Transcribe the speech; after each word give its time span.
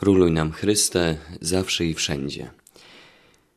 Króluj 0.00 0.30
nam 0.30 0.52
Chryste, 0.52 1.16
zawsze 1.40 1.84
i 1.84 1.94
wszędzie. 1.94 2.50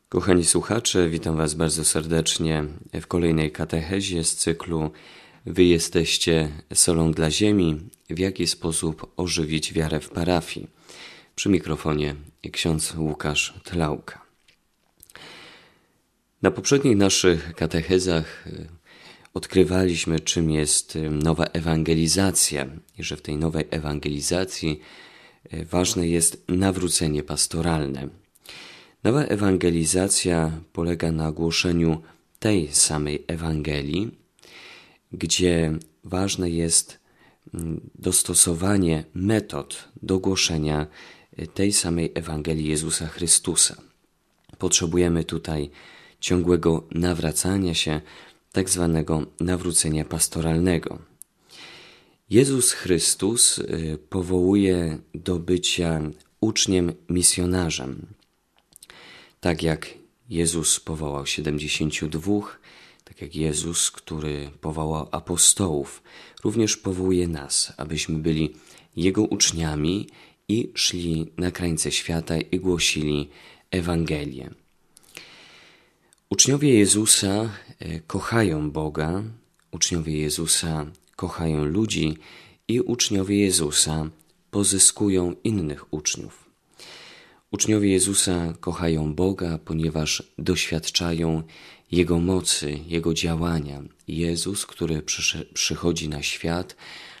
Kochani 0.08 0.44
słuchacze, 0.44 1.08
witam 1.08 1.36
Was 1.36 1.54
bardzo 1.54 1.84
serdecznie 1.84 2.64
w 2.92 3.06
kolejnej 3.06 3.52
katechezie 3.52 4.24
z 4.24 4.36
cyklu 4.36 4.90
Wy 5.46 5.64
jesteście 5.64 6.48
solą 6.74 7.12
dla 7.12 7.30
ziemi, 7.30 7.80
w 8.10 8.18
jaki 8.18 8.46
sposób 8.46 9.12
ożywić 9.16 9.72
wiarę 9.72 10.00
w 10.00 10.10
parafii. 10.10 10.66
Przy 11.34 11.48
mikrofonie 11.48 12.14
ksiądz 12.52 12.94
Łukasz 12.94 13.54
Tlauka. 13.64 14.22
Na 16.42 16.50
poprzednich 16.50 16.96
naszych 16.96 17.54
katechezach 17.54 18.46
e, 18.46 18.50
odkrywaliśmy, 19.34 20.20
czym 20.20 20.50
jest 20.50 20.98
nowa 21.10 21.44
ewangelizacja 21.44 22.66
i 22.98 23.04
że 23.04 23.16
w 23.16 23.22
tej 23.22 23.36
nowej 23.36 23.64
ewangelizacji 23.70 24.80
E, 24.80 25.13
ważne 25.70 26.08
jest 26.08 26.44
nawrócenie 26.48 27.22
pastoralne. 27.22 28.08
Nowa 29.04 29.22
ewangelizacja 29.24 30.50
polega 30.72 31.12
na 31.12 31.32
głoszeniu 31.32 32.02
tej 32.38 32.68
samej 32.72 33.24
Ewangelii, 33.26 34.10
gdzie 35.12 35.78
ważne 36.04 36.50
jest 36.50 36.98
mm, 37.54 37.80
dostosowanie 37.94 39.04
metod 39.14 39.88
do 40.02 40.18
głoszenia 40.18 40.86
e, 41.36 41.46
tej 41.46 41.72
samej 41.72 42.12
Ewangelii 42.14 42.68
Jezusa 42.68 43.06
Chrystusa. 43.06 43.76
Potrzebujemy 44.58 45.24
tutaj 45.24 45.70
ciągłego 46.20 46.84
nawracania 46.90 47.74
się, 47.74 48.00
tak 48.52 48.70
zwanego 48.70 49.26
nawrócenia 49.40 50.04
pastoralnego. 50.04 50.98
Jezus 52.34 52.72
Chrystus 52.72 53.58
y, 53.58 53.98
powołuje 54.08 54.98
do 55.14 55.38
bycia 55.38 56.00
uczniem 56.40 56.92
misjonarzem. 57.08 58.06
Tak 59.40 59.62
jak 59.62 59.94
Jezus 60.28 60.80
powołał 60.80 61.26
72, 61.26 62.58
tak 63.04 63.20
jak 63.22 63.36
Jezus, 63.36 63.90
który 63.90 64.50
powołał 64.60 65.08
apostołów, 65.12 66.02
również 66.44 66.76
powołuje 66.76 67.28
nas, 67.28 67.72
abyśmy 67.76 68.18
byli 68.18 68.54
Jego 68.96 69.22
uczniami 69.22 70.08
i 70.48 70.72
szli 70.74 71.32
na 71.36 71.50
krańce 71.50 71.92
świata 71.92 72.38
i 72.38 72.60
głosili 72.60 73.28
Ewangelię. 73.70 74.50
Uczniowie 76.30 76.78
Jezusa 76.78 77.50
y, 77.82 78.02
kochają 78.06 78.70
Boga, 78.70 79.22
uczniowie 79.70 80.18
Jezusa 80.18 80.86
kochają 81.16 81.64
ludzi 81.64 82.18
i 82.68 82.80
uczniowie 82.80 83.40
Jezusa 83.40 84.10
pozyskują 84.50 85.34
innych 85.44 85.94
uczniów. 85.94 86.44
Uczniowie 87.50 87.88
Jezusa 87.88 88.54
kochają 88.60 89.14
Boga, 89.14 89.58
ponieważ 89.58 90.22
doświadczają 90.38 91.42
Jego 91.92 92.18
mocy, 92.18 92.78
Jego 92.86 93.14
działania. 93.14 93.82
Jezus, 94.08 94.66
który 94.66 95.02
przychodzi 95.54 96.08
na 96.08 96.22
świat, 96.22 96.76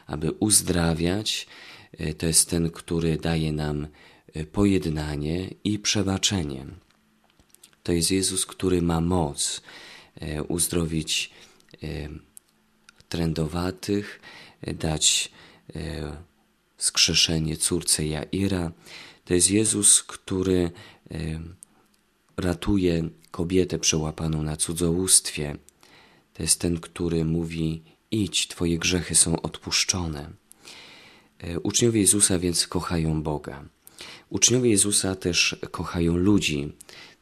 aby 0.06 0.30
uzdrawiać, 0.32 1.46
e, 1.98 2.14
to 2.14 2.26
jest 2.26 2.50
ten, 2.50 2.70
który 2.70 3.16
daje 3.16 3.52
nam 3.52 3.86
e, 4.34 4.44
pojednanie 4.44 5.50
i 5.64 5.78
przebaczenie. 5.78 6.66
To 7.82 7.92
jest 7.92 8.10
Jezus, 8.10 8.46
który 8.46 8.82
ma 8.82 9.00
moc 9.00 9.62
e, 10.20 10.42
uzdrowić 10.42 11.30
trędowatych, 13.14 14.20
e, 14.62 14.74
dać 14.74 15.30
e, 15.76 16.16
skrzeszenie 16.78 17.56
córce 17.56 18.06
Jaira. 18.06 18.72
To 19.24 19.34
jest 19.34 19.50
Jezus, 19.50 20.02
który 20.02 20.70
e, 21.10 21.40
ratuje 22.36 23.08
kobietę 23.30 23.78
przełapaną 23.78 24.42
na 24.42 24.56
cudzołóstwie. 24.56 25.56
To 26.34 26.42
jest 26.42 26.60
ten, 26.60 26.80
który 26.80 27.24
mówi: 27.24 27.82
Idź, 28.10 28.48
Twoje 28.48 28.78
grzechy 28.78 29.14
są 29.14 29.42
odpuszczone. 29.42 30.30
Uczniowie 31.62 32.00
Jezusa 32.00 32.38
więc 32.38 32.66
kochają 32.66 33.22
Boga. 33.22 33.64
Uczniowie 34.30 34.70
Jezusa 34.70 35.14
też 35.14 35.56
kochają 35.70 36.16
ludzi, 36.16 36.72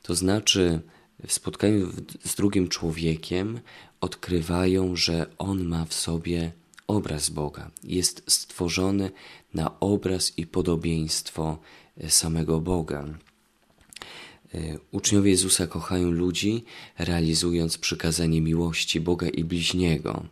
to 0.03 0.15
znaczy 0.15 0.81
w 1.27 1.33
spotkaniu 1.33 1.93
z 2.25 2.35
drugim 2.35 2.69
człowiekiem 2.69 3.61
odkrywają, 4.01 4.97
że 4.97 5.27
on 5.39 5.65
ma 5.65 5.85
w 5.85 5.95
sobie 5.95 6.53
obraz 6.87 7.31
Boga. 7.31 7.71
Jest 7.85 8.23
stworzony 8.27 9.11
na 9.55 9.81
obraz 9.81 10.39
i 10.39 10.47
podobieństwo 10.47 11.59
e, 11.99 12.11
samego 12.11 12.61
Boga. 12.61 13.05
E, 14.55 14.79
uczniowie 14.91 15.31
Jezusa 15.31 15.67
kochają 15.67 16.11
ludzi, 16.11 16.65
realizując 16.99 17.79
przykazanie 17.79 18.41
miłości 18.41 19.01
Boga 19.01 19.29
i 19.29 19.45
bliźniego. 19.45 20.25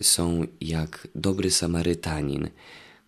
Są 0.00 0.46
jak 0.60 1.08
dobry 1.14 1.50
Samarytanin, 1.50 2.48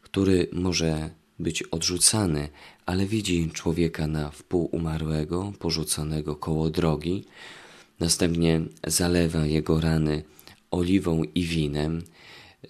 który 0.03 0.49
może 0.53 1.11
być 1.39 1.63
odrzucany, 1.63 2.49
ale 2.87 3.07
widzi 3.07 3.51
człowieka 3.53 4.07
na 4.07 4.31
wpół 4.31 4.69
umarłego, 4.73 5.53
porzuconego 5.59 6.37
koło 6.37 6.71
drogi, 6.71 7.25
następnie 8.01 8.61
zalewa 8.87 9.47
jego 9.47 9.81
rany 9.81 10.23
oliwą 10.71 11.23
i 11.35 11.43
winem, 11.43 12.03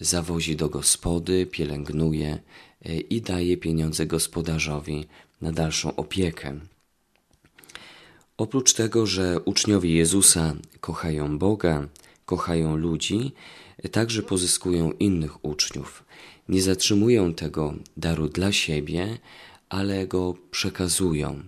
zawozi 0.00 0.56
do 0.56 0.68
gospody, 0.68 1.46
pielęgnuje 1.46 2.38
e, 2.84 2.96
i 2.96 3.20
daje 3.20 3.56
pieniądze 3.56 4.06
gospodarzowi 4.06 5.06
na 5.40 5.52
dalszą 5.52 5.96
opiekę. 5.96 6.60
Oprócz 8.36 8.72
tego, 8.72 9.06
że 9.06 9.40
uczniowie 9.40 9.94
Jezusa 9.94 10.54
kochają 10.80 11.38
Boga, 11.38 11.88
kochają 12.26 12.76
ludzi, 12.76 13.32
także 13.90 14.22
pozyskują 14.22 14.92
innych 14.92 15.44
uczniów. 15.44 16.04
Nie 16.48 16.62
zatrzymują 16.62 17.34
tego 17.34 17.74
daru 17.96 18.28
dla 18.28 18.52
siebie, 18.52 19.18
ale 19.68 20.06
go 20.06 20.34
przekazują, 20.50 21.42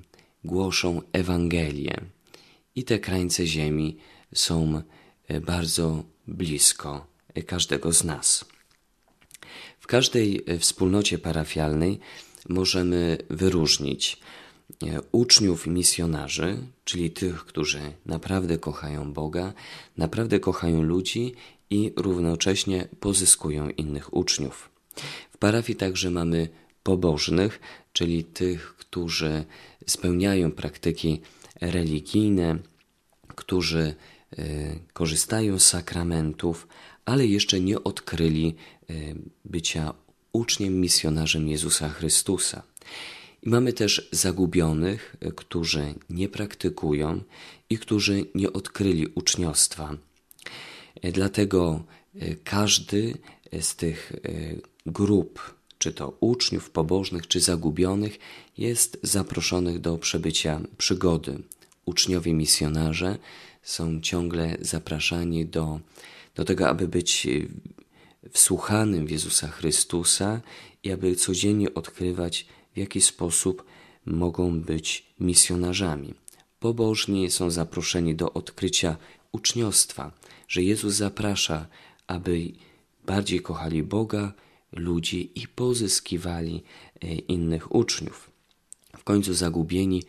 głoszą 0.45 1.03
Ewangelię. 1.13 2.01
I 2.75 2.85
te 2.85 2.99
krańce 2.99 3.47
ziemi 3.47 3.97
są 4.35 4.83
e, 5.29 5.41
bardzo 5.41 6.05
blisko 6.27 7.07
e, 7.35 7.43
każdego 7.43 7.93
z 7.93 8.05
nas. 8.05 8.45
W 9.81 9.87
każdej 9.87 10.45
e, 10.47 10.59
wspólnocie 10.59 11.19
parafialnej 11.19 12.01
możemy 12.49 13.19
wyróżnić 13.31 14.21
uczniów 15.13 15.67
misjonarzy, 15.67 16.59
czyli 16.85 17.11
tych, 17.11 17.45
którzy 17.45 17.81
naprawdę 18.07 18.59
kochają 18.59 19.13
Boga, 19.13 19.53
naprawdę 19.97 20.41
kochają 20.41 20.83
ludzi 20.83 21.35
i 21.71 21.93
równocześnie 21.97 22.89
pozyskują 23.01 23.71
innych 23.71 24.17
uczniów. 24.17 24.71
W 25.31 25.39
parafii 25.39 25.77
także 25.77 26.11
mamy 26.11 26.49
pobożnych, 26.83 27.61
czyli 27.93 28.25
tych, 28.25 28.75
którzy 28.75 29.45
spełniają 29.87 30.53
praktyki 30.53 31.21
religijne, 31.61 32.59
którzy 33.29 33.95
e, 34.39 34.45
korzystają 34.93 35.59
z 35.59 35.67
sakramentów, 35.67 36.69
ale 37.05 37.27
jeszcze 37.27 37.61
nie 37.61 37.85
odkryli 37.85 38.55
e, 38.55 38.95
bycia 39.45 39.95
uczniem, 40.33 40.81
misjonarzem 40.81 41.49
Jezusa 41.49 41.89
Chrystusa. 41.89 42.63
I 43.43 43.49
mamy 43.49 43.73
też 43.73 44.09
zagubionych, 44.13 45.17
e, 45.21 45.33
którzy 45.33 45.95
nie 46.11 46.29
praktykują 46.29 47.21
i 47.71 47.79
którzy 47.79 48.25
nie 48.35 48.53
odkryli 48.53 49.07
uczniostwa. 49.07 49.97
Dlatego 51.03 51.85
każdy 52.45 53.15
z 53.61 53.77
tych 53.77 54.13
grup, 54.87 55.55
czy 55.79 55.93
to 55.93 56.17
uczniów 56.21 56.71
pobożnych, 56.71 57.29
czy 57.29 57.41
zagubionych, 57.41 58.19
jest 58.59 58.99
zaproszonych 59.03 59.79
do 59.79 59.99
przebycia 59.99 60.61
przygody. 60.79 61.43
Uczniowie 61.85 62.35
misjonarze 62.35 63.19
są 63.63 64.01
ciągle 64.01 64.57
zapraszani 64.61 65.47
do, 65.47 65.81
do 66.35 66.45
tego, 66.45 66.69
aby 66.69 66.89
być 66.89 67.27
wsłuchanym 68.33 69.07
w 69.07 69.11
Jezusa 69.11 69.49
Chrystusa 69.49 70.41
i 70.83 70.93
aby 70.93 71.17
codziennie 71.17 71.75
odkrywać, 71.75 72.47
w 72.75 72.79
jaki 72.79 73.01
sposób 73.01 73.65
mogą 74.07 74.61
być 74.61 75.07
misjonarzami. 75.21 76.15
Pobożni 76.61 77.31
są 77.31 77.51
zaproszeni 77.51 78.15
do 78.15 78.33
odkrycia 78.33 78.97
uczniostwa, 79.33 80.13
że 80.49 80.63
Jezus 80.63 80.95
zaprasza, 80.95 81.67
aby 82.07 82.53
bardziej 83.07 83.41
kochali 83.41 83.83
Boga, 83.83 84.33
ludzi 84.73 85.31
i 85.35 85.49
pozyskiwali 85.49 86.63
e, 87.03 87.15
innych 87.15 87.75
uczniów. 87.75 88.31
W 88.97 89.05
końcu 89.05 89.35
zagubieni 89.35 90.03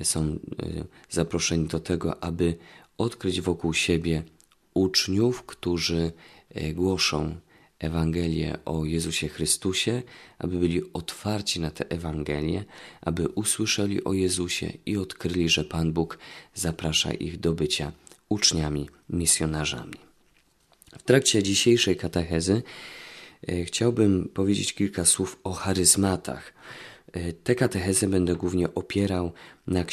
e, 0.00 0.04
są 0.04 0.22
e, 0.22 0.38
zaproszeni 1.10 1.68
do 1.68 1.80
tego, 1.80 2.24
aby 2.24 2.56
odkryć 2.98 3.40
wokół 3.40 3.74
siebie 3.74 4.22
uczniów, 4.74 5.42
którzy 5.42 6.12
głoszą 6.74 7.36
Ewangelię 7.78 8.58
o 8.64 8.84
Jezusie 8.84 9.28
Chrystusie, 9.28 10.02
aby 10.38 10.58
byli 10.58 10.92
otwarci 10.92 11.60
na 11.60 11.70
tę 11.70 11.88
Ewangelię, 11.88 12.64
aby 13.00 13.28
usłyszeli 13.28 14.04
o 14.04 14.12
Jezusie 14.12 14.72
i 14.86 14.96
odkryli, 14.96 15.48
że 15.48 15.64
Pan 15.64 15.92
Bóg 15.92 16.18
zaprasza 16.54 17.12
ich 17.12 17.40
do 17.40 17.52
bycia 17.52 17.92
uczniami, 18.28 18.88
misjonarzami. 19.08 19.98
W 20.98 21.02
trakcie 21.02 21.42
dzisiejszej 21.42 21.96
katechezy 21.96 22.62
e, 23.48 23.64
chciałbym 23.64 24.28
powiedzieć 24.34 24.74
kilka 24.74 25.04
słów 25.04 25.40
o 25.44 25.52
charyzmatach. 25.52 26.52
E, 27.12 27.32
tę 27.32 27.54
katechezę 27.54 28.08
będę 28.08 28.34
głównie 28.34 28.74
opierał 28.74 29.32
na 29.66 29.84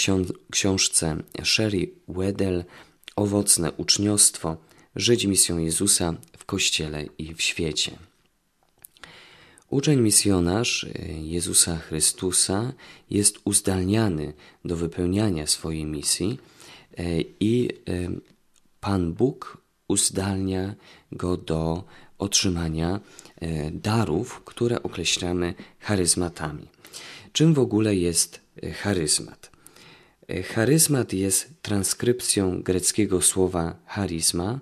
książce 0.51 1.17
Sherry 1.43 1.91
Weddell 2.07 2.63
Owocne 3.15 3.71
uczniostwo 3.71 4.57
Żyć 4.95 5.25
misją 5.25 5.57
Jezusa 5.57 6.13
w 6.37 6.45
Kościele 6.45 7.05
i 7.17 7.33
w 7.33 7.41
świecie. 7.41 7.91
Uczeń 9.69 10.01
misjonarz 10.01 10.83
e, 10.83 11.11
Jezusa 11.11 11.77
Chrystusa 11.77 12.73
jest 13.09 13.39
uzdalniany 13.45 14.33
do 14.65 14.75
wypełniania 14.75 15.47
swojej 15.47 15.85
misji 15.85 16.39
i 17.39 17.69
Pan 18.79 19.13
Bóg 19.13 19.63
uzdalnia 19.87 20.75
go 21.11 21.37
do 21.37 21.83
otrzymania 22.17 22.99
e, 23.41 23.71
darów, 23.71 24.41
które 24.45 24.83
określamy 24.83 25.53
charyzmatami. 25.79 26.67
Czym 27.33 27.53
w 27.53 27.59
ogóle 27.59 27.95
jest 27.95 28.41
e, 28.63 28.71
charyzmat? 28.71 29.51
E, 30.27 30.43
charyzmat 30.43 31.13
jest 31.13 31.49
transkrypcją 31.61 32.61
greckiego 32.61 33.21
słowa 33.21 33.75
charizma, 33.85 34.59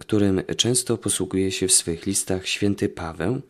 którym 0.00 0.42
często 0.56 0.98
posługuje 0.98 1.52
się 1.52 1.68
w 1.68 1.72
swych 1.72 2.06
listach 2.06 2.46
święty 2.46 2.88
Paweł, 2.88 3.40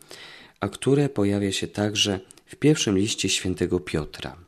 a 0.59 0.69
które 0.69 1.09
pojawia 1.09 1.51
się 1.51 1.67
także 1.67 2.19
w 2.45 2.55
pierwszym 2.55 2.97
liście 2.97 3.29
świętego 3.29 3.79
Piotra. 3.79 4.44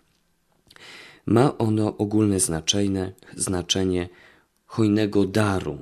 Ma 1.27 1.57
ono 1.57 1.97
ogólne 1.97 2.39
znaczenie, 2.39 3.13
znaczenie 3.35 4.09
hojnego 4.65 5.25
daru, 5.25 5.77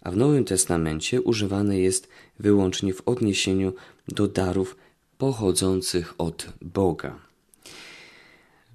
a 0.00 0.10
w 0.10 0.16
Nowym 0.16 0.44
Testamencie 0.44 1.22
używane 1.22 1.78
jest 1.78 2.08
wyłącznie 2.38 2.94
w 2.94 3.02
odniesieniu 3.08 3.72
do 4.08 4.28
darów 4.28 4.76
pochodzących 5.18 6.14
od 6.18 6.48
Boga. 6.60 7.18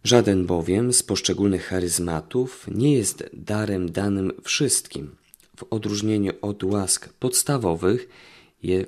Żaden 0.04 0.46
bowiem 0.46 0.94
z 0.94 1.04
poszczególnych 1.04 1.66
charyzmatów 1.66 2.66
nie 2.72 2.94
jest 2.94 3.30
darem 3.34 3.92
danym 3.92 4.32
wszystkim, 4.44 5.16
w 5.58 5.64
odróżnieniu 5.70 6.32
od 6.42 6.64
łask 6.64 7.14
podstawowych, 7.14 8.10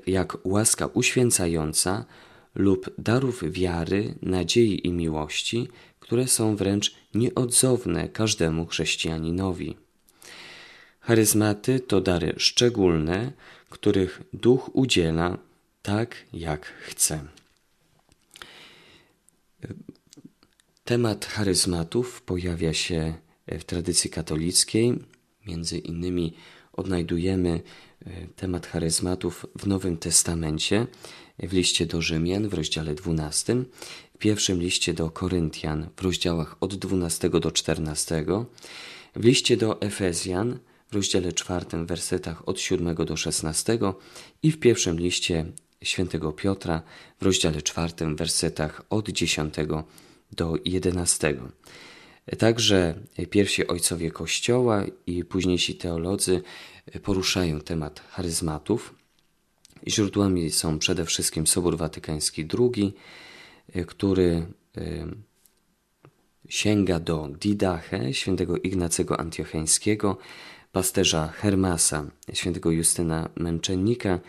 jak 0.08 0.38
łaska 0.46 0.88
uświęcająca 0.88 2.06
lub 2.56 2.90
darów 2.98 3.52
wiary, 3.52 4.16
nadziei 4.22 4.88
i 4.88 4.92
miłości, 4.92 5.68
które 6.10 6.28
są 6.28 6.56
wręcz 6.56 6.96
nieodzowne 7.14 8.10
każdemu 8.10 8.66
chrześcijaninowi. 8.66 9.78
Charyzmaty 11.00 11.80
to 11.80 12.02
dary 12.02 12.34
szczególne, 12.38 13.32
których 13.70 14.22
Duch 14.34 14.70
udziela 14.74 15.38
tak, 15.82 16.16
jak 16.34 16.66
chce. 16.66 17.26
Temat 20.84 21.26
charyzmatów 21.26 22.22
pojawia 22.22 22.74
się 22.74 23.14
w 23.48 23.64
tradycji 23.64 24.10
katolickiej. 24.10 25.00
Między 25.46 25.78
innymi 25.78 26.34
odnajdujemy 26.74 27.62
temat 28.36 28.68
charyzmatów 28.68 29.46
w 29.60 29.68
Nowym 29.68 29.98
Testamencie, 29.98 30.88
w 31.40 31.54
liście 31.54 31.86
do 31.86 32.02
Rzymian 32.02 32.50
w 32.50 32.54
rozdziale 32.54 32.96
12, 32.96 33.56
w 34.16 34.18
pierwszym 34.18 34.62
liście 34.62 34.94
do 34.94 35.10
Koryntian 35.10 35.90
w 35.98 36.02
rozdziałach 36.02 36.56
od 36.60 36.76
12 36.76 37.30
do 37.30 37.52
14, 37.52 38.26
w 39.16 39.26
liście 39.26 39.58
do 39.58 39.82
Efezjan 39.82 40.60
w 40.92 40.96
rozdziale 40.96 41.34
czwartym, 41.34 41.86
wersetach 41.86 42.50
od 42.50 42.60
7 42.60 42.96
do 42.96 43.18
16 43.18 43.80
i 44.44 44.52
w 44.52 44.60
pierwszym 44.60 45.00
liście 45.00 45.46
świętego 45.84 46.32
Piotra 46.32 46.82
w 47.20 47.24
rozdziale 47.24 47.62
czwartym, 47.62 48.16
wersetach 48.16 48.82
od 48.90 49.10
10 49.10 49.56
do 50.32 50.56
11. 50.66 51.38
Także 52.38 52.96
pierwsi 53.30 53.68
ojcowie 53.68 54.12
Kościoła 54.12 54.84
i 55.08 55.26
późniejsi 55.26 55.76
teolodzy 55.76 56.42
poruszają 57.04 57.62
temat 57.62 58.00
charyzmatów. 58.10 58.96
Źródłami 59.88 60.52
są 60.52 60.80
przede 60.80 61.06
wszystkim 61.06 61.48
Sobór 61.48 61.78
Watykański 61.78 62.48
II, 62.60 62.94
który 63.88 64.46
sięga 66.50 67.00
do 67.00 67.30
Didache, 67.40 68.14
świętego 68.14 68.58
Ignacego 68.58 69.20
Antiocheńskiego, 69.20 70.18
pasterza 70.72 71.28
Hermasa, 71.28 72.06
świętego 72.34 72.72
Justyna 72.72 73.30
Męczennika, 73.36 74.20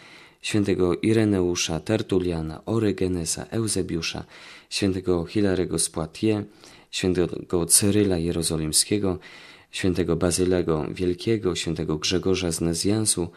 świętego 0.42 0.94
Ireneusza, 0.94 1.80
Tertuliana, 1.80 2.64
Orygenesa, 2.64 3.46
Eusebiusza, 3.50 4.24
świętego 4.70 5.26
Hilarego 5.26 5.78
z 5.78 5.90
Poitiers, 5.90 6.46
świętego 6.90 7.66
Cyryla 7.66 8.18
Jerozolimskiego, 8.18 9.18
świętego 9.70 10.16
Bazylego 10.16 10.86
Wielkiego, 10.90 11.54
świętego 11.54 11.96
Grzegorza 11.96 12.52
z 12.52 12.60
Nezjansu, 12.60 13.30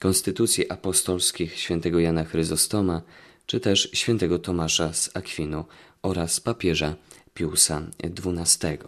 konstytucji 0.00 0.70
apostolskich 0.70 1.58
świętego 1.58 2.00
Jana 2.00 2.24
Chryzostoma, 2.24 3.02
czy 3.46 3.60
też 3.60 3.90
świętego 3.92 4.38
Tomasza 4.38 4.92
z 4.92 5.16
Akwinu 5.16 5.64
oraz 6.02 6.40
papieża 6.40 6.96
Piusa 7.34 7.82
XII. 8.02 8.78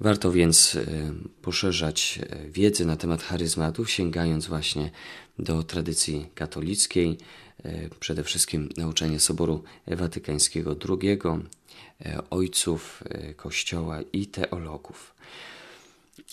Warto 0.00 0.32
więc 0.32 0.74
e, 0.74 0.86
poszerzać 1.42 2.20
e, 2.22 2.48
wiedzę 2.50 2.84
na 2.84 2.96
temat 2.96 3.22
charyzmatów, 3.22 3.90
sięgając 3.90 4.46
właśnie 4.46 4.90
do 5.38 5.62
tradycji 5.62 6.26
katolickiej, 6.34 7.18
przede 8.00 8.24
wszystkim 8.24 8.68
nauczania 8.76 9.18
Soboru 9.18 9.64
Watykańskiego 9.86 10.76
II, 10.88 11.18
ojców 12.30 13.02
Kościoła 13.36 14.00
i 14.12 14.26
teologów. 14.26 15.14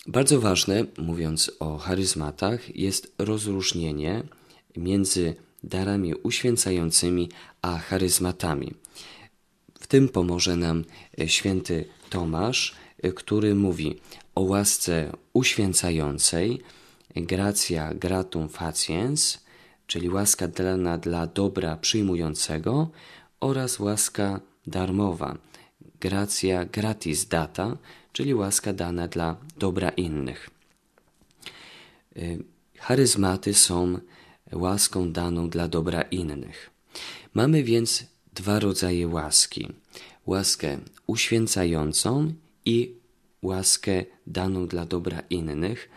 Bardzo 0.06 0.40
ważne, 0.40 0.84
mówiąc 0.98 1.52
o 1.60 1.78
charyzmatach, 1.78 2.76
jest 2.76 3.12
rozróżnienie 3.18 4.22
między 4.76 5.34
darami 5.64 6.14
uświęcającymi 6.14 7.28
a 7.62 7.78
charyzmatami. 7.78 8.74
W 9.80 9.86
tym 9.86 10.08
pomoże 10.08 10.56
nam 10.56 10.84
święty 11.26 11.84
Tomasz, 12.10 12.74
który 13.14 13.54
mówi 13.54 14.00
o 14.34 14.40
łasce 14.40 15.12
uświęcającej, 15.32 16.62
gracia 17.16 17.94
gratum 17.94 18.48
faciens, 18.48 19.45
czyli 19.86 20.10
łaska 20.10 20.48
dana 20.48 20.98
dla 20.98 21.26
dobra 21.26 21.76
przyjmującego 21.76 22.90
oraz 23.40 23.80
łaska 23.80 24.40
darmowa, 24.66 25.38
gracia 26.00 26.64
gratis 26.64 27.28
data, 27.28 27.76
czyli 28.12 28.34
łaska 28.34 28.72
dana 28.72 29.08
dla 29.08 29.36
dobra 29.58 29.90
innych. 29.90 30.50
Y, 32.16 32.44
charyzmaty 32.78 33.54
są 33.54 33.98
łaską 34.52 35.12
daną 35.12 35.48
dla 35.48 35.68
dobra 35.68 36.02
innych. 36.02 36.70
Mamy 37.34 37.62
więc 37.62 38.04
dwa 38.34 38.58
rodzaje 38.60 39.08
łaski: 39.08 39.68
łaskę 40.26 40.78
uświęcającą 41.06 42.32
i 42.64 42.94
łaskę 43.42 44.04
daną 44.26 44.66
dla 44.66 44.86
dobra 44.86 45.20
innych, 45.30 45.88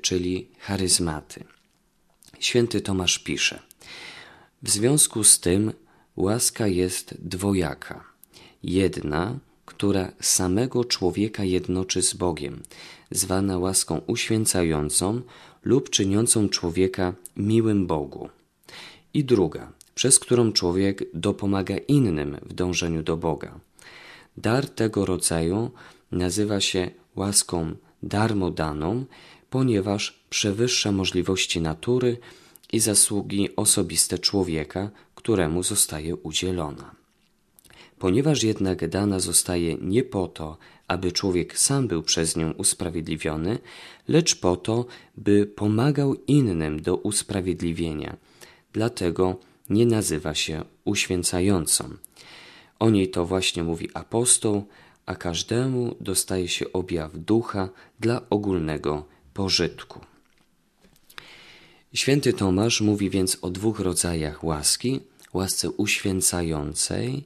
czyli 0.00 0.48
charyzmaty. 0.58 1.44
Święty 2.44 2.80
Tomasz 2.80 3.18
pisze: 3.18 3.62
W 4.62 4.70
związku 4.70 5.24
z 5.24 5.40
tym 5.40 5.72
łaska 6.16 6.66
jest 6.66 7.14
dwojaka. 7.18 8.04
Jedna, 8.62 9.38
która 9.64 10.12
samego 10.20 10.84
człowieka 10.84 11.44
jednoczy 11.44 12.02
z 12.02 12.14
Bogiem, 12.14 12.62
zwana 13.10 13.58
łaską 13.58 14.00
uświęcającą 14.06 15.20
lub 15.62 15.90
czyniącą 15.90 16.48
człowieka 16.48 17.14
miłym 17.36 17.86
Bogu. 17.86 18.28
I 19.14 19.24
druga, 19.24 19.72
przez 19.94 20.18
którą 20.18 20.52
człowiek 20.52 21.04
dopomaga 21.14 21.76
innym 21.76 22.36
w 22.42 22.52
dążeniu 22.52 23.02
do 23.02 23.16
Boga. 23.16 23.60
Dar 24.36 24.68
tego 24.68 25.06
rodzaju 25.06 25.70
nazywa 26.12 26.60
się 26.60 26.90
łaską 27.16 27.76
darmodaną, 28.02 29.04
ponieważ 29.50 30.23
przewyższa 30.34 30.92
możliwości 30.92 31.60
natury 31.60 32.16
i 32.72 32.80
zasługi 32.80 33.56
osobiste 33.56 34.18
człowieka, 34.18 34.90
któremu 35.14 35.62
zostaje 35.62 36.16
udzielona. 36.16 36.94
Ponieważ 37.98 38.42
jednak 38.42 38.88
dana 38.88 39.20
zostaje 39.20 39.74
nie 39.74 40.02
po 40.02 40.28
to, 40.28 40.56
aby 40.88 41.12
człowiek 41.12 41.58
sam 41.58 41.88
był 41.88 42.02
przez 42.02 42.36
nią 42.36 42.52
usprawiedliwiony, 42.52 43.58
lecz 44.08 44.34
po 44.34 44.56
to, 44.56 44.86
by 45.16 45.46
pomagał 45.46 46.14
innym 46.26 46.82
do 46.82 46.96
usprawiedliwienia. 46.96 48.16
dlatego 48.72 49.36
nie 49.70 49.86
nazywa 49.86 50.34
się 50.34 50.64
uświęcającą. 50.84 51.84
O 52.78 52.90
niej 52.90 53.08
to 53.10 53.26
właśnie 53.26 53.62
mówi 53.64 53.88
apostoł, 53.94 54.64
a 55.06 55.14
każdemu 55.14 55.94
dostaje 56.00 56.48
się 56.48 56.72
objaw 56.72 57.10
ducha 57.18 57.68
dla 58.00 58.20
ogólnego 58.30 59.04
pożytku. 59.34 60.13
Święty 61.94 62.32
Tomasz 62.32 62.80
mówi 62.80 63.10
więc 63.10 63.38
o 63.42 63.50
dwóch 63.50 63.80
rodzajach 63.80 64.44
łaski: 64.44 65.00
łasce 65.32 65.70
uświęcającej, 65.70 67.24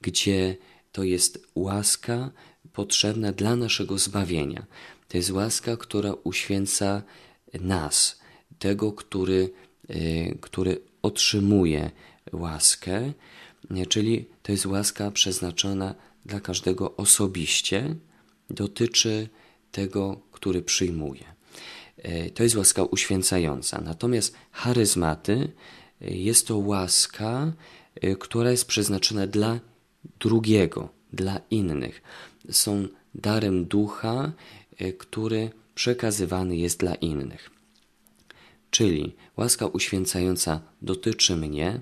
gdzie 0.00 0.56
to 0.92 1.02
jest 1.02 1.46
łaska 1.54 2.30
potrzebna 2.72 3.32
dla 3.32 3.56
naszego 3.56 3.98
zbawienia. 3.98 4.66
To 5.08 5.16
jest 5.16 5.30
łaska, 5.30 5.76
która 5.76 6.14
uświęca 6.24 7.02
nas, 7.60 8.20
tego, 8.58 8.92
który, 8.92 9.50
e, 9.88 10.34
który 10.34 10.80
otrzymuje 11.02 11.90
łaskę, 12.32 13.12
czyli 13.88 14.24
to 14.42 14.52
jest 14.52 14.66
łaska 14.66 15.10
przeznaczona 15.10 15.94
dla 16.26 16.40
każdego 16.40 16.96
osobiście, 16.96 17.94
dotyczy 18.50 19.28
tego, 19.72 20.20
który 20.32 20.62
przyjmuje. 20.62 21.35
E, 22.06 22.30
to 22.30 22.42
jest 22.42 22.56
łaska 22.56 22.84
uświęcająca. 22.84 23.80
Natomiast 23.80 24.34
charyzmaty 24.52 25.52
e, 26.00 26.10
jest 26.10 26.46
to 26.46 26.58
łaska, 26.58 27.52
która 28.18 28.50
jest 28.50 28.64
przeznaczona 28.64 29.26
dla 29.26 29.60
drugiego, 30.20 30.88
dla 31.12 31.40
innych. 31.50 32.02
Są 32.50 32.88
darem 33.14 33.64
ducha, 33.64 34.32
który 34.98 35.50
przekazywany 35.74 36.56
jest 36.56 36.80
dla 36.80 36.94
innych. 36.94 37.50
Czyli 38.70 39.16
łaska 39.36 39.66
uświęcająca 39.66 40.60
dotyczy 40.82 41.36
mnie, 41.36 41.80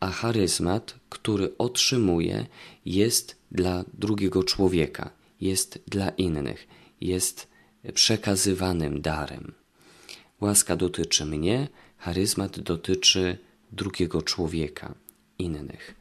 a 0.00 0.10
charyzmat, 0.10 0.94
który 1.08 1.58
otrzymuję, 1.58 2.46
jest 2.84 3.36
dla 3.52 3.84
drugiego 3.94 4.42
człowieka, 4.42 5.10
jest 5.40 5.78
dla 5.86 6.08
innych, 6.08 6.68
jest 7.00 7.48
przekazywanym 7.94 9.00
darem. 9.00 9.52
Łaska 10.44 10.76
dotyczy 10.76 11.26
mnie, 11.26 11.68
charyzmat 11.98 12.60
dotyczy 12.60 13.38
drugiego 13.72 14.22
człowieka, 14.22 14.94
innych. 15.38 15.94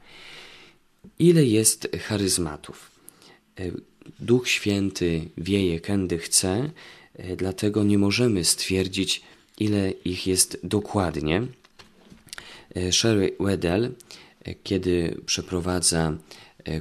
Ile 1.20 1.46
jest 1.46 1.88
charyzmatów? 2.08 2.92
Duch 4.20 4.50
Święty 4.50 5.30
wieje, 5.38 5.80
kędy 5.80 6.18
chce, 6.18 6.72
e, 7.16 7.36
dlatego 7.36 7.84
nie 7.84 7.98
możemy 7.98 8.44
stwierdzić, 8.44 9.22
ile 9.60 9.92
ich 9.92 10.28
jest 10.28 10.60
dokładnie. 10.64 11.42
E, 12.76 12.92
Sherry 12.92 13.36
Weddell, 13.40 13.84
e, 13.86 14.56
kiedy 14.64 15.22
przeprowadza 15.26 16.18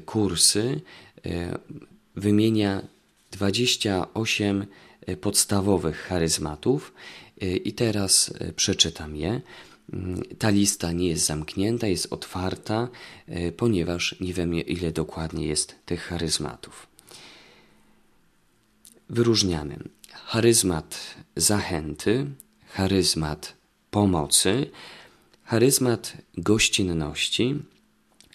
kursy, 0.07 0.81
wymienia 2.16 2.83
28 3.31 4.66
podstawowych 5.21 5.97
charyzmatów 5.97 6.92
i 7.65 7.73
teraz 7.73 8.33
przeczytam 8.57 9.17
je. 9.17 9.41
Mm, 9.93 10.23
ta 10.39 10.51
lista 10.51 10.93
nie 10.93 11.09
jest 11.09 11.27
zamknięta, 11.27 11.87
jest 11.87 12.13
otwarta, 12.13 12.89
ponieważ 13.57 14.17
nie 14.21 14.35
wiemy, 14.35 14.61
ile 14.61 14.93
dokładnie 14.93 15.47
jest 15.47 15.75
tych 15.87 16.03
charyzmatów. 16.03 16.87
Wyróżniamy. 19.11 19.79
Charyzmat 20.13 21.15
zachęty, 21.37 22.27
charyzmat 22.69 23.55
pomocy, 23.91 24.71
charyzmat 25.45 26.17
gościnności, 26.37 27.63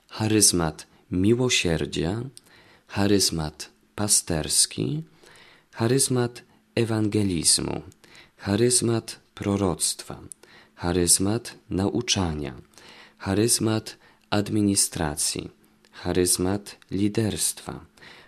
charyzmat 0.09 0.87
miłosierdzia, 1.11 2.23
charyzmat 2.87 3.69
pasterski, 3.95 5.03
charyzmat 5.71 6.43
ewangelizmu, 6.75 7.81
charyzmat 8.37 9.19
proroctwa, 9.35 10.21
charyzmat 10.75 11.55
nauczania, 11.69 12.53
charyzmat 13.17 13.97
administracji, 14.29 15.49
charyzmat 15.91 16.75
liderstwa, 16.91 17.85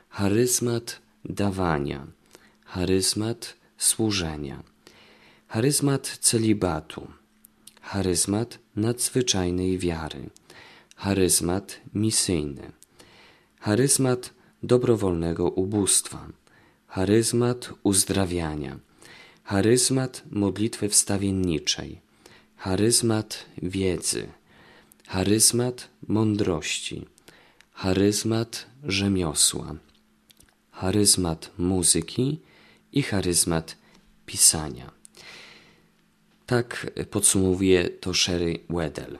charyzmat 0.09 0.99
dawania. 1.25 2.07
Charyzmat 2.75 3.55
służenia, 3.77 4.63
charyzmat 5.47 6.17
celibatu, 6.21 7.07
charyzmat 7.81 8.59
nadzwyczajnej 8.75 9.77
wiary, 9.77 10.29
charyzmat 10.95 11.79
misyjny, 11.93 12.71
charyzmat 13.59 14.33
dobrowolnego 14.63 15.49
ubóstwa, 15.49 16.27
charyzmat 16.87 17.69
uzdrawiania, 17.83 18.79
charyzmat 19.49 20.23
modlitwy 20.31 20.89
wstawienniczej, 20.89 22.01
charyzmat 22.57 23.45
wiedzy, 23.61 24.27
charyzmat 25.07 25.89
mądrości, 26.07 27.05
charyzmat 27.71 28.65
rzemiosła, 28.83 29.75
charyzmat 30.71 31.51
muzyki 31.57 32.39
i 32.91 33.01
charyzmat 33.01 33.77
pisania. 34.25 34.91
Tak 36.45 36.91
podsumowuje 37.11 37.89
to 37.89 38.13
Sherry 38.13 38.59
Weddell. 38.69 39.17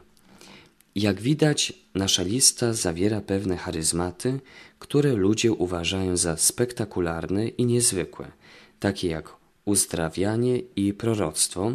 Jak 0.96 1.22
widać, 1.22 1.74
nasza 1.96 2.24
lista 2.24 2.74
zawiera 2.74 3.22
pewne 3.22 3.58
charyzmaty, 3.58 4.40
które 4.80 5.14
ludzie 5.14 5.52
uważają 5.52 6.18
za 6.18 6.38
spektakularne 6.38 7.48
i 7.48 7.66
niezwykłe, 7.66 8.32
takie 8.80 9.08
jak 9.08 9.39
uzdrawianie 9.70 10.60
i 10.76 10.94
proroctwo, 10.94 11.72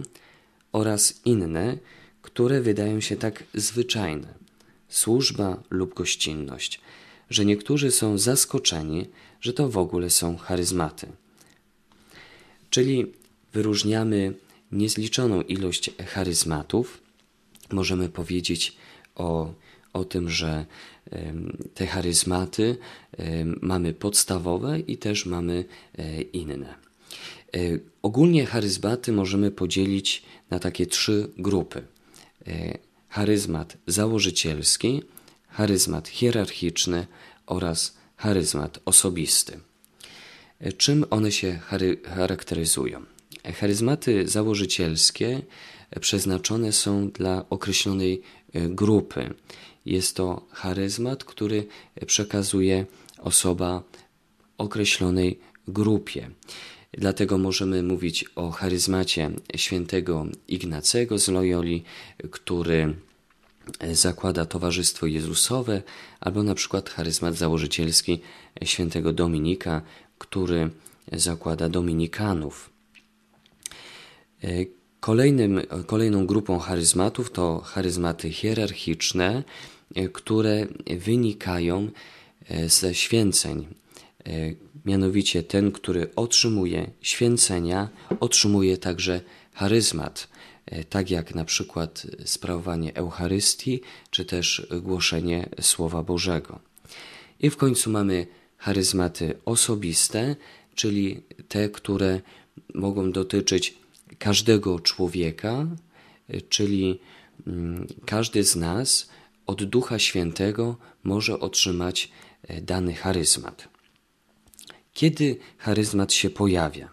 oraz 0.72 1.20
inne, 1.24 1.78
które 2.22 2.60
wydają 2.60 3.00
się 3.00 3.16
tak 3.16 3.44
zwyczajne 3.54 4.34
służba 4.88 5.62
lub 5.70 5.94
gościnność, 5.94 6.80
że 7.30 7.44
niektórzy 7.44 7.90
są 7.90 8.18
zaskoczeni, 8.18 9.06
że 9.40 9.52
to 9.52 9.68
w 9.68 9.78
ogóle 9.78 10.10
są 10.10 10.36
charyzmaty. 10.36 11.06
Czyli 12.70 13.12
wyróżniamy 13.52 14.34
niezliczoną 14.72 15.42
ilość 15.42 15.90
charyzmatów. 16.06 17.02
Możemy 17.72 18.08
powiedzieć 18.08 18.76
o, 19.14 19.54
o 19.92 20.04
tym, 20.04 20.30
że 20.30 20.66
te 21.74 21.86
charyzmaty 21.86 22.76
mamy 23.60 23.94
podstawowe 23.94 24.80
i 24.80 24.96
też 24.96 25.26
mamy 25.26 25.64
e, 25.98 26.22
inne. 26.22 26.83
E, 27.54 27.78
ogólnie 28.02 28.46
charyzmaty 28.46 29.12
możemy 29.12 29.50
podzielić 29.50 30.22
na 30.50 30.58
takie 30.58 30.86
trzy 30.86 31.30
grupy. 31.38 31.82
E, 32.46 32.78
charyzmat 33.08 33.76
założycielski, 33.86 35.02
charyzmat 35.48 36.08
hierarchiczny 36.08 37.06
oraz 37.46 37.96
charyzmat 38.16 38.78
osobisty. 38.84 39.60
Czym 40.76 41.04
one 41.10 41.32
się 41.32 41.58
charakteryzują? 42.04 43.02
Charyzmaty 43.60 44.28
założycielskie 44.28 45.42
przeznaczone 46.00 46.72
są 46.72 47.10
dla 47.10 47.44
określonej 47.50 48.22
e, 48.52 48.68
grupy. 48.68 49.34
Jest 49.86 50.16
to 50.16 50.46
charyzmat, 50.50 51.24
który 51.24 51.66
przekazuje 52.06 52.86
osoba 53.18 53.82
określonej 54.58 55.38
grupie. 55.68 56.30
Dlatego 56.98 57.38
możemy 57.38 57.82
mówić 57.82 58.24
o 58.36 58.50
charyzmacie 58.50 59.30
świętego 59.56 60.26
Ignacego 60.48 61.18
z 61.18 61.28
Loyoli, 61.28 61.84
który 62.30 62.94
zakłada 63.92 64.46
Towarzystwo 64.46 65.06
Jezusowe, 65.06 65.82
albo 66.20 66.42
na 66.42 66.54
przykład 66.54 66.90
charyzmat 66.90 67.34
założycielski 67.34 68.20
świętego 68.64 69.12
Dominika, 69.12 69.82
który 70.18 70.70
zakłada 71.12 71.68
Dominikanów. 71.68 72.70
E, 74.44 74.48
kolejnym, 75.00 75.60
kolejną 75.86 76.26
grupą 76.26 76.58
charyzmatów 76.58 77.30
to 77.30 77.60
charyzmaty 77.60 78.30
hierarchiczne, 78.30 79.42
e, 79.94 80.08
które 80.08 80.66
wynikają 80.98 81.90
e, 82.48 82.68
ze 82.68 82.94
święceń. 82.94 83.66
Mianowicie 84.84 85.42
ten, 85.42 85.72
który 85.72 86.14
otrzymuje 86.16 86.90
święcenia, 87.02 87.88
otrzymuje 88.20 88.78
także 88.78 89.20
charyzmat, 89.52 90.28
tak 90.90 91.10
jak 91.10 91.34
na 91.34 91.44
przykład 91.44 92.06
sprawowanie 92.24 92.94
Eucharystii, 92.94 93.80
czy 94.10 94.24
też 94.24 94.66
głoszenie 94.82 95.48
Słowa 95.60 96.02
Bożego. 96.02 96.58
I 97.40 97.50
w 97.50 97.56
końcu 97.56 97.90
mamy 97.90 98.26
charyzmaty 98.58 99.38
osobiste, 99.44 100.36
czyli 100.74 101.20
te, 101.48 101.68
które 101.68 102.20
mogą 102.74 103.12
dotyczyć 103.12 103.74
każdego 104.18 104.80
człowieka, 104.80 105.66
czyli 106.48 107.00
mm, 107.46 107.86
każdy 108.06 108.44
z 108.44 108.56
nas 108.56 109.08
od 109.46 109.64
Ducha 109.64 109.98
Świętego 109.98 110.76
może 111.04 111.40
otrzymać 111.40 112.10
e, 112.42 112.60
dany 112.60 112.94
charyzmat. 112.94 113.73
Kiedy 114.94 115.36
charyzmat 115.58 116.12
się 116.12 116.30
pojawia? 116.30 116.88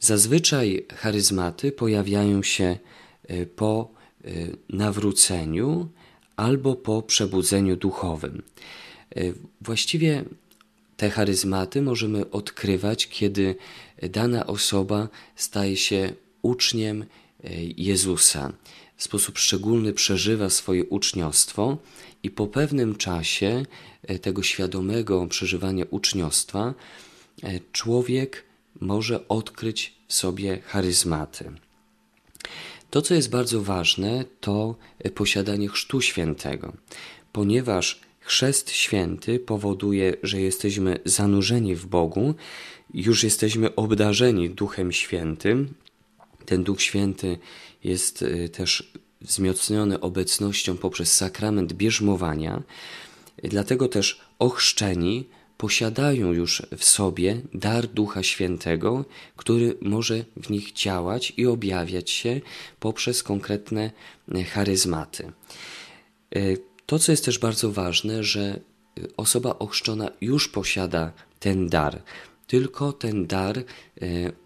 Zazwyczaj 0.00 0.86
charyzmaty 0.96 1.72
pojawiają 1.72 2.42
się 2.42 2.78
e, 3.28 3.46
po 3.46 3.90
e, 4.24 4.30
nawróceniu 4.68 5.88
albo 6.36 6.76
po 6.76 7.02
przebudzeniu 7.02 7.76
duchowym. 7.76 8.42
Właściwie 9.60 10.24
te 10.96 11.10
charyzmaty 11.10 11.82
możemy 11.82 12.30
odkrywać, 12.30 13.08
kiedy 13.08 13.56
dana 14.02 14.46
osoba 14.46 15.08
staje 15.36 15.76
się 15.76 16.12
uczniem 16.42 17.04
Jezusa 17.76 18.52
w 18.96 19.02
sposób 19.02 19.38
szczególny 19.38 19.92
przeżywa 19.92 20.50
swoje 20.50 20.84
uczniostwo 20.84 21.78
i 22.22 22.30
po 22.30 22.46
pewnym 22.46 22.96
czasie 22.96 23.66
e, 24.02 24.18
tego 24.18 24.42
świadomego 24.42 25.26
przeżywania 25.26 25.84
uczniostwa 25.90 26.68
e, 26.68 26.74
człowiek 27.72 28.44
może 28.80 29.28
odkryć 29.28 29.94
w 30.08 30.14
sobie 30.14 30.60
charyzmaty. 30.60 31.52
To, 32.90 33.02
co 33.02 33.14
jest 33.14 33.30
bardzo 33.30 33.62
ważne, 33.62 34.24
to 34.40 34.74
e, 34.98 35.10
posiadanie 35.10 35.68
chrztu 35.68 36.00
świętego, 36.00 36.72
ponieważ 37.32 38.00
chrzest 38.20 38.70
święty 38.70 39.38
powoduje, 39.38 40.16
że 40.22 40.40
jesteśmy 40.40 40.98
zanurzeni 41.04 41.74
w 41.74 41.86
Bogu, 41.86 42.34
już 42.94 43.24
jesteśmy 43.24 43.74
obdarzeni 43.74 44.50
Duchem 44.50 44.92
Świętym. 44.92 45.74
Ten 46.46 46.64
Duch 46.64 46.82
Święty 46.82 47.38
jest 47.84 48.22
y, 48.22 48.48
też 48.48 48.92
wzmocniony 49.20 50.00
obecnością 50.00 50.76
poprzez 50.76 51.14
sakrament 51.14 51.72
bierzmowania, 51.72 52.62
dlatego 53.42 53.88
też 53.88 54.20
ochrzczeni 54.38 55.28
posiadają 55.58 56.32
już 56.32 56.62
w 56.76 56.84
sobie 56.84 57.40
dar 57.54 57.86
Ducha 57.86 58.22
Świętego, 58.22 59.04
który 59.36 59.76
może 59.80 60.24
w 60.36 60.50
nich 60.50 60.72
działać 60.72 61.32
i 61.36 61.46
objawiać 61.46 62.10
się 62.10 62.40
poprzez 62.80 63.22
konkretne 63.22 63.90
y, 64.34 64.44
charyzmaty. 64.44 65.32
Y, 66.36 66.58
to, 66.86 66.98
co 66.98 67.12
jest 67.12 67.24
też 67.24 67.38
bardzo 67.38 67.72
ważne, 67.72 68.24
że 68.24 68.60
osoba 69.16 69.58
ochrzczona 69.58 70.10
już 70.20 70.48
posiada 70.48 71.12
ten 71.40 71.68
dar, 71.68 72.02
tylko 72.46 72.92
ten 72.92 73.26
dar 73.26 73.64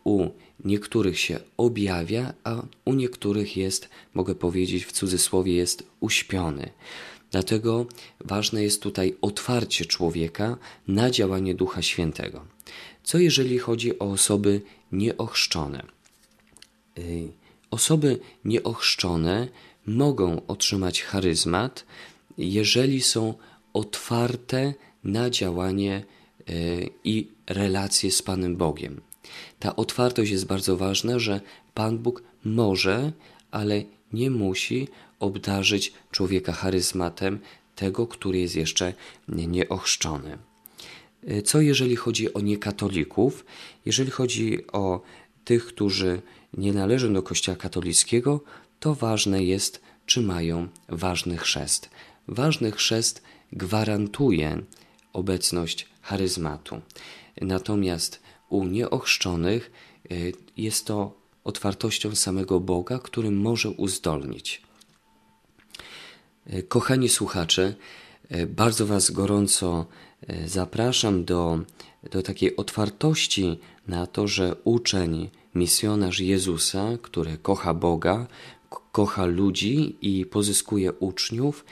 u 0.04 0.28
niektórych 0.64 1.18
się 1.18 1.40
objawia, 1.56 2.34
a 2.44 2.62
u 2.84 2.94
niektórych 2.94 3.56
jest, 3.56 3.88
mogę 4.14 4.34
powiedzieć 4.34 4.84
w 4.84 4.92
cudzysłowie, 4.92 5.54
jest 5.54 5.82
uśpiony. 6.00 6.70
Dlatego 7.30 7.86
ważne 8.20 8.62
jest 8.62 8.82
tutaj 8.82 9.14
otwarcie 9.20 9.84
człowieka 9.84 10.56
na 10.88 11.10
działanie 11.10 11.54
Ducha 11.54 11.82
Świętego. 11.82 12.44
Co 13.02 13.18
jeżeli 13.18 13.58
chodzi 13.58 13.98
o 13.98 14.04
osoby 14.04 14.60
nieochrzczone? 14.92 15.82
Y, 16.98 17.28
osoby 17.70 18.18
nieochrzczone 18.44 19.48
mogą 19.86 20.46
otrzymać 20.46 21.02
charyzmat, 21.02 21.84
jeżeli 22.38 23.02
są 23.02 23.34
otwarte 23.72 24.74
na 25.04 25.30
działanie 25.30 26.04
y, 26.50 26.90
i 27.04 27.28
relacje 27.46 28.10
z 28.10 28.22
Panem 28.22 28.56
Bogiem. 28.56 29.00
Ta 29.58 29.76
otwartość 29.76 30.30
jest 30.30 30.46
bardzo 30.46 30.76
ważna, 30.76 31.18
że 31.18 31.40
Pan 31.74 31.98
Bóg 31.98 32.22
może, 32.44 33.12
ale 33.50 33.82
nie 34.12 34.30
musi 34.30 34.88
obdarzyć 35.20 35.92
człowieka 36.10 36.52
charyzmatem 36.52 37.38
tego, 37.74 38.06
który 38.06 38.38
jest 38.38 38.56
jeszcze 38.56 38.94
nieochrzczony. 39.28 40.38
Co 41.44 41.60
jeżeli 41.60 41.96
chodzi 41.96 42.34
o 42.34 42.40
niekatolików? 42.40 43.44
Jeżeli 43.86 44.10
chodzi 44.10 44.66
o 44.72 45.02
tych, 45.44 45.66
którzy 45.66 46.22
nie 46.54 46.72
należą 46.72 47.12
do 47.12 47.22
Kościoła 47.22 47.56
katolickiego, 47.56 48.40
to 48.80 48.94
ważne 48.94 49.44
jest, 49.44 49.80
czy 50.06 50.22
mają 50.22 50.68
ważny 50.88 51.36
chrzest. 51.36 51.90
Ważny 52.28 52.72
chrzest 52.72 53.22
gwarantuje 53.52 54.62
obecność 55.12 55.86
charyzmatu. 56.02 56.80
Natomiast 57.40 58.20
u 58.48 58.64
nieochrzczonych 58.64 59.70
y, 60.10 60.32
jest 60.56 60.86
to 60.86 61.14
otwartością 61.44 62.14
samego 62.14 62.60
Boga, 62.60 62.98
który 62.98 63.30
może 63.30 63.70
uzdolnić. 63.70 64.67
Y, 66.54 66.62
kochani 66.62 67.08
słuchacze, 67.08 67.74
y, 68.34 68.46
bardzo 68.46 68.86
Was 68.86 69.10
gorąco 69.10 69.86
zapraszam 70.46 71.24
do, 71.24 71.60
do 72.10 72.22
takiej 72.22 72.56
otwartości 72.56 73.58
na 73.88 74.06
to, 74.06 74.28
że 74.28 74.56
uczeń, 74.64 75.30
misjonarz 75.54 76.20
Jezusa, 76.20 76.88
który 77.02 77.38
kocha 77.38 77.74
Boga, 77.74 78.26
kocha 78.92 79.26
ludzi 79.26 79.96
i 80.02 80.26
pozyskuje 80.26 80.92
uczniów, 80.92 81.64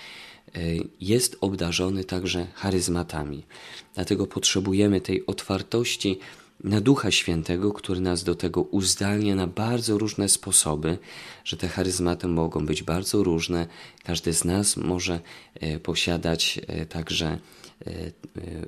jest 1.01 1.37
obdarzony 1.41 2.05
także 2.05 2.47
charyzmatami. 2.55 3.47
Dlatego 3.95 4.27
potrzebujemy 4.27 5.01
tej 5.01 5.27
otwartości 5.27 6.19
na 6.67 6.81
Ducha 6.81 7.11
Świętego, 7.11 7.73
który 7.73 8.01
nas 8.01 8.25
do 8.25 8.35
tego 8.35 8.63
uzdalnia 8.63 9.35
na 9.35 9.47
bardzo 9.47 9.99
różne 9.99 10.29
sposoby, 10.29 10.99
że 11.45 11.57
te 11.57 11.69
charyzmaty 11.69 12.29
mogą 12.29 12.67
być 12.67 12.83
bardzo 12.83 13.23
różne. 13.23 13.67
Każdy 14.05 14.33
z 14.33 14.45
nas 14.45 14.77
może 14.77 15.21
e, 15.55 15.81
posiadać 15.81 16.61
e, 16.67 16.87
także 16.87 17.27
e, 17.27 17.93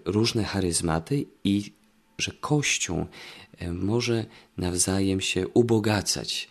różne 0.05 0.45
charyzmaty 0.45 1.27
i 1.45 1.73
że 2.19 2.33
Kościół 2.41 3.07
może 3.73 4.27
nawzajem 4.57 5.21
się 5.21 5.49
ubogacać 5.49 6.49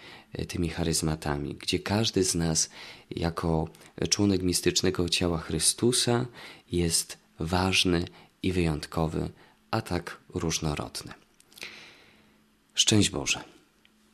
tymi 0.48 0.70
charyzmatami, 0.70 1.56
gdzie 1.56 1.80
każdy 1.80 2.24
z 2.24 2.36
nas, 2.36 2.70
jako 3.12 3.68
członek 4.10 4.44
mistycznego 4.44 5.10
ciała 5.10 5.38
Chrystusa, 5.38 6.26
jest 6.72 7.18
ważny 7.40 8.06
i 8.44 8.52
wyjątkowy, 8.52 9.30
a 9.72 9.82
tak 9.82 10.18
różnorodny. 10.34 11.27
Szczęść 12.78 13.10
Boże. 13.10 13.57